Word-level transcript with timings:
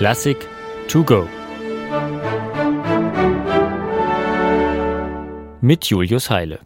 Klassik 0.00 0.48
to 0.88 1.04
go. 1.04 1.28
Mit 5.60 5.84
Julius 5.84 6.30
Heile. 6.30 6.60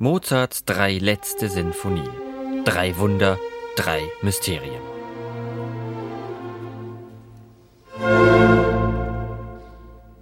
Mozarts 0.00 0.66
drei 0.66 0.98
letzte 0.98 1.48
Sinfonien. 1.48 2.04
Drei 2.66 2.94
Wunder, 2.98 3.38
drei 3.76 4.02
Mysterien. 4.20 4.95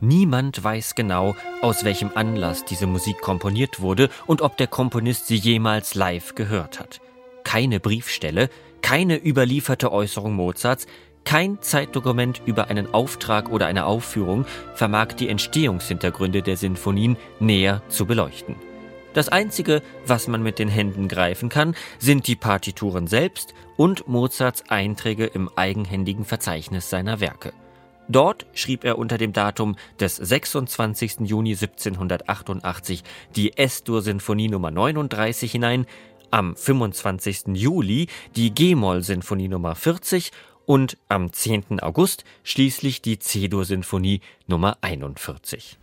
Niemand 0.04 0.62
weiß 0.62 0.96
genau, 0.96 1.34
aus 1.62 1.82
welchem 1.82 2.10
Anlass 2.14 2.66
diese 2.66 2.86
Musik 2.86 3.22
komponiert 3.22 3.80
wurde 3.80 4.10
und 4.26 4.42
ob 4.42 4.58
der 4.58 4.66
Komponist 4.66 5.28
sie 5.28 5.36
jemals 5.36 5.94
live 5.94 6.34
gehört 6.34 6.78
hat. 6.78 7.00
Keine 7.42 7.80
Briefstelle, 7.80 8.50
keine 8.82 9.16
überlieferte 9.16 9.90
Äußerung 9.90 10.34
Mozarts, 10.34 10.86
kein 11.24 11.62
Zeitdokument 11.62 12.42
über 12.44 12.68
einen 12.68 12.92
Auftrag 12.92 13.50
oder 13.50 13.66
eine 13.66 13.86
Aufführung 13.86 14.44
vermag 14.74 15.14
die 15.14 15.30
Entstehungshintergründe 15.30 16.42
der 16.42 16.58
Sinfonien 16.58 17.16
näher 17.40 17.80
zu 17.88 18.04
beleuchten. 18.04 18.56
Das 19.14 19.30
Einzige, 19.30 19.80
was 20.04 20.28
man 20.28 20.42
mit 20.42 20.58
den 20.58 20.68
Händen 20.68 21.08
greifen 21.08 21.48
kann, 21.48 21.74
sind 21.98 22.26
die 22.26 22.36
Partituren 22.36 23.06
selbst 23.06 23.54
und 23.78 24.06
Mozarts 24.06 24.68
Einträge 24.68 25.24
im 25.24 25.48
eigenhändigen 25.56 26.26
Verzeichnis 26.26 26.90
seiner 26.90 27.20
Werke. 27.20 27.54
Dort 28.08 28.46
schrieb 28.52 28.84
er 28.84 28.98
unter 28.98 29.18
dem 29.18 29.32
Datum 29.32 29.76
des 29.98 30.16
26. 30.16 31.20
Juni 31.20 31.52
1788 31.52 33.02
die 33.34 33.56
S-Dur-Sinfonie 33.56 34.48
Nummer 34.48 34.70
39 34.70 35.50
hinein, 35.50 35.86
am 36.30 36.56
25. 36.56 37.44
Juli 37.54 38.08
die 38.36 38.52
G-Moll-Sinfonie 38.52 39.48
Nummer 39.48 39.74
40 39.74 40.32
und 40.66 40.98
am 41.08 41.32
10. 41.32 41.80
August 41.80 42.24
schließlich 42.42 43.02
die 43.02 43.18
C-Dur-Sinfonie 43.18 44.20
Nummer 44.46 44.78
41. 44.80 45.78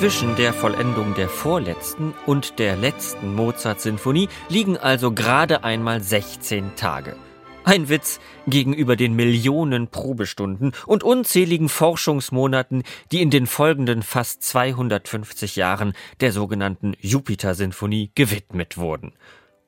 Zwischen 0.00 0.34
der 0.34 0.54
Vollendung 0.54 1.12
der 1.14 1.28
vorletzten 1.28 2.14
und 2.24 2.58
der 2.58 2.74
letzten 2.74 3.34
Mozart-Sinfonie 3.34 4.30
liegen 4.48 4.78
also 4.78 5.12
gerade 5.12 5.62
einmal 5.62 6.00
16 6.00 6.74
Tage. 6.74 7.16
Ein 7.64 7.90
Witz 7.90 8.18
gegenüber 8.46 8.96
den 8.96 9.14
Millionen 9.14 9.88
Probestunden 9.88 10.72
und 10.86 11.04
unzähligen 11.04 11.68
Forschungsmonaten, 11.68 12.82
die 13.12 13.20
in 13.20 13.28
den 13.28 13.46
folgenden 13.46 14.02
fast 14.02 14.42
250 14.42 15.56
Jahren 15.56 15.92
der 16.20 16.32
sogenannten 16.32 16.94
Jupiter-Sinfonie 17.00 18.10
gewidmet 18.14 18.78
wurden. 18.78 19.12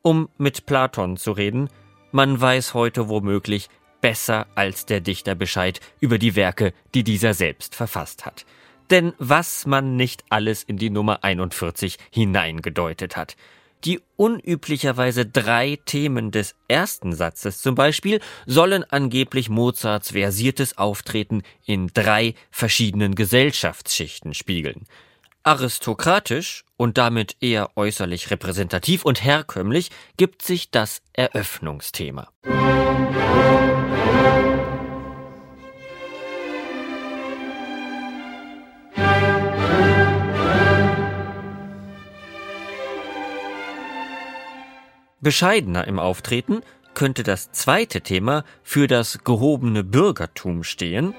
Um 0.00 0.30
mit 0.38 0.64
Platon 0.64 1.18
zu 1.18 1.32
reden, 1.32 1.68
man 2.10 2.40
weiß 2.40 2.72
heute 2.72 3.10
womöglich 3.10 3.68
besser 4.00 4.46
als 4.54 4.86
der 4.86 5.02
Dichter 5.02 5.34
Bescheid 5.34 5.80
über 6.00 6.16
die 6.16 6.36
Werke, 6.36 6.72
die 6.94 7.04
dieser 7.04 7.34
selbst 7.34 7.74
verfasst 7.74 8.24
hat. 8.24 8.46
Denn 8.92 9.14
was 9.16 9.64
man 9.64 9.96
nicht 9.96 10.22
alles 10.28 10.62
in 10.62 10.76
die 10.76 10.90
Nummer 10.90 11.24
41 11.24 11.96
hineingedeutet 12.10 13.16
hat. 13.16 13.36
Die 13.84 14.00
unüblicherweise 14.16 15.24
drei 15.24 15.78
Themen 15.86 16.30
des 16.30 16.54
ersten 16.68 17.14
Satzes 17.14 17.62
zum 17.62 17.74
Beispiel 17.74 18.20
sollen 18.44 18.84
angeblich 18.84 19.48
Mozarts 19.48 20.10
versiertes 20.10 20.76
Auftreten 20.76 21.42
in 21.64 21.86
drei 21.94 22.34
verschiedenen 22.50 23.14
Gesellschaftsschichten 23.14 24.34
spiegeln. 24.34 24.84
Aristokratisch 25.42 26.66
und 26.76 26.98
damit 26.98 27.36
eher 27.40 27.70
äußerlich 27.76 28.30
repräsentativ 28.30 29.06
und 29.06 29.24
herkömmlich 29.24 29.88
gibt 30.18 30.42
sich 30.42 30.70
das 30.70 31.00
Eröffnungsthema. 31.14 32.28
Bescheidener 45.22 45.86
im 45.86 46.00
Auftreten 46.00 46.62
könnte 46.94 47.22
das 47.22 47.52
zweite 47.52 48.00
Thema 48.00 48.44
für 48.64 48.88
das 48.88 49.20
gehobene 49.22 49.84
Bürgertum 49.84 50.64
stehen, 50.64 51.14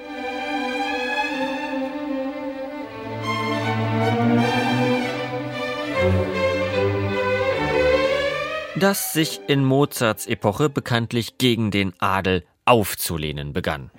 das 8.75 9.13
sich 9.13 9.39
in 9.47 9.63
Mozarts 9.63 10.27
Epoche 10.27 10.69
bekanntlich 10.69 11.37
gegen 11.37 11.71
den 11.71 11.93
Adel 11.99 12.43
aufzulehnen 12.65 13.53
begann. 13.53 13.89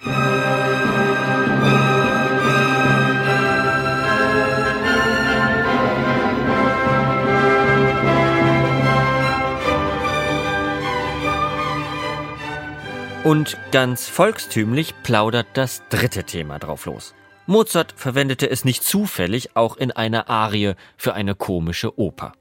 Und 13.25 13.57
ganz 13.73 14.07
volkstümlich 14.07 14.93
plaudert 15.03 15.47
das 15.55 15.83
dritte 15.89 16.25
Thema 16.25 16.59
drauf 16.59 16.85
los. 16.85 17.15
Mozart 17.47 17.95
verwendete 17.97 18.51
es 18.51 18.67
nicht 18.67 18.85
zufällig 18.85 19.57
auch 19.57 19.79
in 19.79 19.93
einer 19.93 20.29
Arie 20.29 20.75
für 20.99 21.15
eine 21.15 21.35
komische 21.35 21.99
Oper. 21.99 22.33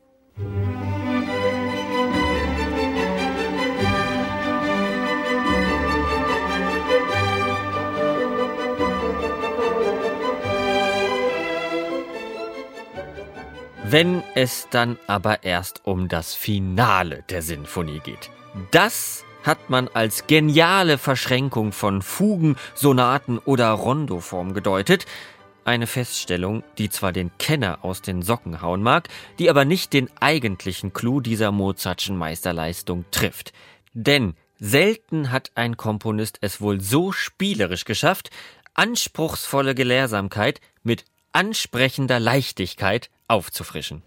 Wenn 13.94 14.24
es 14.34 14.68
dann 14.72 14.98
aber 15.06 15.44
erst 15.44 15.86
um 15.86 16.08
das 16.08 16.34
Finale 16.34 17.24
der 17.30 17.44
Sinfonie 17.44 18.00
geht. 18.00 18.31
Das 18.72 19.24
hat 19.44 19.70
man 19.70 19.88
als 19.88 20.26
geniale 20.26 20.98
Verschränkung 20.98 21.72
von 21.72 22.02
Fugen, 22.02 22.56
Sonaten 22.74 23.38
oder 23.38 23.70
Rondoform 23.70 24.56
gedeutet, 24.56 25.06
eine 25.64 25.86
Feststellung, 25.86 26.64
die 26.80 26.90
zwar 26.90 27.12
den 27.12 27.30
Kenner 27.38 27.86
aus 27.86 28.02
den 28.02 28.24
Socken 28.24 28.64
hauen 28.64 28.81
mag, 28.81 29.09
die 29.38 29.48
aber 29.48 29.64
nicht 29.64 29.94
den 29.94 30.10
eigentlichen 30.20 30.94
Clou 30.94 31.22
dieser 31.22 31.52
Mozartschen 31.52 32.18
Meisterleistung 32.18 33.06
trifft. 33.12 33.54
Denn 33.94 34.34
selten 34.58 35.31
hat 35.31 35.52
ein 35.54 35.78
Komponist 35.78 36.40
es 36.42 36.62
wohl 36.62 36.81
so 36.81 37.12
spielerisch 37.12 37.86
geschafft, 37.86 38.31
anspruchsvolle 38.74 39.75
Gelehrsamkeit 39.75 40.62
mit 40.81 41.06
ansprechender 41.33 42.19
Leichtigkeit 42.19 43.09
aufzufrischen. 43.27 44.03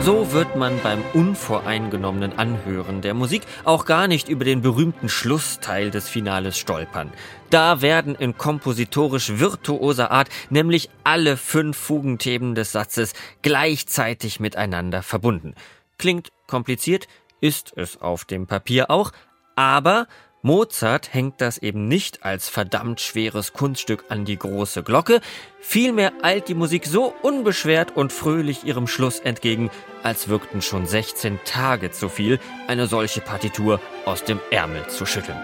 So 0.00 0.32
wird 0.32 0.56
man 0.56 0.80
beim 0.82 1.02
unvoreingenommenen 1.12 2.38
Anhören 2.38 3.02
der 3.02 3.14
Musik 3.14 3.42
auch 3.64 3.84
gar 3.84 4.08
nicht 4.08 4.28
über 4.28 4.44
den 4.44 4.62
berühmten 4.62 5.08
Schlussteil 5.08 5.90
des 5.90 6.08
Finales 6.08 6.56
stolpern. 6.56 7.12
Da 7.50 7.82
werden 7.82 8.14
in 8.14 8.38
kompositorisch 8.38 9.38
virtuoser 9.38 10.10
Art 10.10 10.28
nämlich 10.48 10.88
alle 11.04 11.36
fünf 11.36 11.76
Fugenthemen 11.76 12.54
des 12.54 12.72
Satzes 12.72 13.12
gleichzeitig 13.42 14.40
miteinander 14.40 15.02
verbunden. 15.02 15.54
Klingt 15.98 16.30
kompliziert, 16.46 17.06
ist 17.40 17.72
es 17.76 18.00
auf 18.00 18.24
dem 18.24 18.46
Papier 18.46 18.90
auch, 18.90 19.12
aber 19.56 20.06
Mozart 20.42 21.12
hängt 21.12 21.40
das 21.40 21.58
eben 21.58 21.88
nicht 21.88 22.22
als 22.22 22.48
verdammt 22.48 23.00
schweres 23.00 23.52
Kunststück 23.52 24.04
an 24.08 24.24
die 24.24 24.38
große 24.38 24.84
Glocke, 24.84 25.20
vielmehr 25.60 26.12
eilt 26.22 26.48
die 26.48 26.54
Musik 26.54 26.86
so 26.86 27.12
unbeschwert 27.22 27.96
und 27.96 28.12
fröhlich 28.12 28.64
ihrem 28.64 28.86
Schluss 28.86 29.18
entgegen, 29.18 29.70
als 30.04 30.28
wirkten 30.28 30.62
schon 30.62 30.86
16 30.86 31.40
Tage 31.44 31.90
zu 31.90 32.08
viel, 32.08 32.38
eine 32.68 32.86
solche 32.86 33.20
Partitur 33.20 33.80
aus 34.04 34.22
dem 34.22 34.38
Ärmel 34.50 34.86
zu 34.86 35.06
schütteln. 35.06 35.38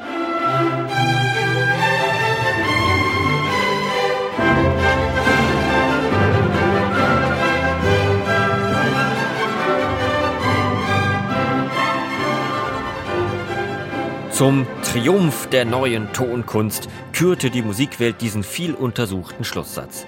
Zum 14.34 14.66
Triumph 14.82 15.46
der 15.50 15.64
neuen 15.64 16.12
Tonkunst 16.12 16.88
kürte 17.12 17.50
die 17.50 17.62
Musikwelt 17.62 18.20
diesen 18.20 18.42
viel 18.42 18.74
untersuchten 18.74 19.44
Schlusssatz. 19.44 20.06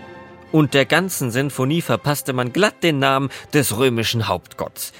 Und 0.50 0.74
der 0.74 0.84
ganzen 0.84 1.30
Sinfonie 1.30 1.80
verpasste 1.80 2.32
man 2.32 2.52
glatt 2.52 2.82
den 2.82 2.98
Namen 2.98 3.30
des 3.54 3.78
römischen 3.78 4.26
Hauptgotts. 4.26 4.92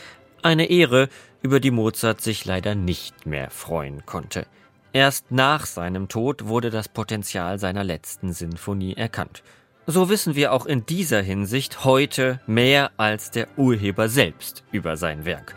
Eine 0.43 0.67
Ehre, 0.67 1.08
über 1.43 1.58
die 1.58 1.73
Mozart 1.73 2.20
sich 2.20 2.44
leider 2.44 2.76
nicht 2.76 3.26
mehr 3.26 3.50
freuen 3.50 4.06
konnte. 4.06 4.46
Erst 4.93 5.32
nach 5.32 5.67
seinem 5.67 6.06
Tod 6.06 6.46
wurde 6.46 6.70
das 6.70 6.88
Potenzial 6.88 7.58
seiner 7.58 7.82
letzten 7.82 8.32
Sinfonie 8.32 8.94
erkannt. 8.94 9.43
So 9.88 10.08
wissen 10.08 10.37
wir 10.37 10.52
auch 10.52 10.67
in 10.67 10.87
dieser 10.87 11.20
Hinsicht 11.20 11.84
heute 11.84 12.40
mehr 12.46 12.93
als 12.96 13.32
der 13.32 13.49
Urheber 13.56 14.08
selbst 14.08 14.62
über 14.70 14.96
sein 14.96 15.25
Werk. 15.25 15.56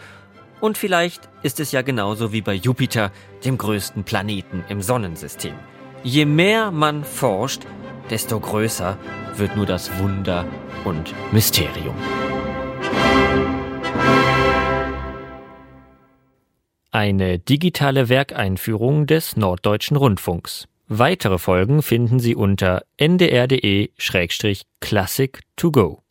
Und 0.62 0.78
vielleicht 0.78 1.30
ist 1.42 1.60
es 1.60 1.72
ja 1.72 1.82
genauso 1.82 2.32
wie 2.34 2.42
bei 2.42 2.54
Jupiter, 2.54 3.12
dem 3.46 3.58
größten 3.58 4.04
Planeten 4.04 4.64
im 4.70 4.82
Sonnensystem. 4.82 5.54
Je 6.04 6.26
mehr 6.26 6.72
man 6.72 7.04
forscht, 7.04 7.64
desto 8.10 8.40
größer 8.40 8.98
wird 9.36 9.56
nur 9.56 9.66
das 9.66 9.98
Wunder 10.00 10.46
und 10.86 11.14
Mysterium. 11.32 11.96
Eine 16.92 17.38
digitale 17.38 18.10
Werkeinführung 18.10 19.06
des 19.06 19.38
Norddeutschen 19.38 19.96
Rundfunks. 19.96 20.68
Weitere 20.88 21.38
Folgen 21.38 21.84
finden 21.84 22.20
Sie 22.20 22.36
unter 22.36 22.82
ndr.de-classic 22.98 25.42
to 25.56 25.72
go. 25.72 26.02